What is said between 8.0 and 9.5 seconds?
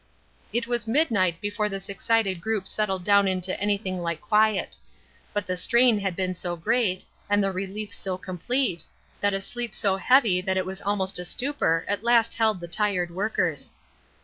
complete, that a